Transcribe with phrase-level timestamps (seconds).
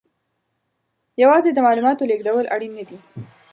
[1.23, 2.97] یوازې د معلوماتو لېږدول اړین نه دي.